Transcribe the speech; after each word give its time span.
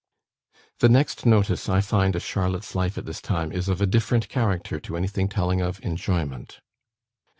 The 0.79 0.89
next 0.89 1.27
notice 1.27 1.69
I 1.69 1.79
find 1.79 2.15
of 2.15 2.23
Charlotte's 2.25 2.73
life 2.73 2.97
at 2.97 3.05
this 3.05 3.21
time 3.21 3.51
is 3.51 3.69
of 3.69 3.81
a 3.81 3.85
different 3.85 4.29
character 4.29 4.79
to 4.79 4.97
anything 4.97 5.29
telling 5.29 5.61
of 5.61 5.79
enjoyment. 5.85 6.59